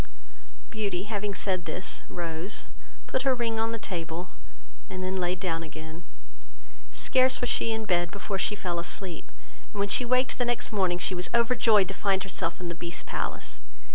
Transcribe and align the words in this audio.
Beauty 0.71 1.03
having 1.03 1.35
said 1.35 1.65
this, 1.65 2.01
rose, 2.09 2.65
put 3.05 3.21
her 3.21 3.35
ring 3.35 3.59
on 3.59 3.71
the 3.71 3.77
table, 3.77 4.29
and 4.89 5.03
then 5.03 5.17
laid 5.21 5.39
down 5.39 5.61
again; 5.61 6.05
scarce 6.91 7.39
was 7.39 7.51
she 7.51 7.71
in 7.71 7.85
bed 7.85 8.09
before 8.09 8.39
she 8.39 8.55
fell 8.55 8.79
asleep; 8.79 9.31
and 9.71 9.79
when 9.79 9.89
she 9.89 10.03
waked 10.03 10.39
the 10.39 10.45
next 10.45 10.71
morning, 10.71 10.97
she 10.97 11.13
was 11.13 11.29
overjoyed 11.35 11.87
to 11.87 11.93
find 11.93 12.23
herself 12.23 12.59
in 12.59 12.67
the 12.67 12.73
Beast's 12.73 13.03
palace. 13.03 13.59